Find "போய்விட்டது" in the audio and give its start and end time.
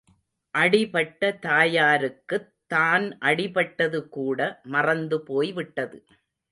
5.23-5.99